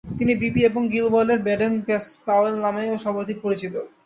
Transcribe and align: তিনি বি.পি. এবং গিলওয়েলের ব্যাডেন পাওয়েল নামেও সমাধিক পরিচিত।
তিনি 0.19 0.33
বি.পি. 0.35 0.61
এবং 0.69 0.81
গিলওয়েলের 0.93 1.39
ব্যাডেন 1.41 1.73
পাওয়েল 2.27 2.55
নামেও 2.63 2.95
সমাধিক 2.97 3.37
পরিচিত। 3.41 3.73